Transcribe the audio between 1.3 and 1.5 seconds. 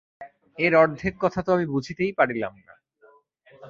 তো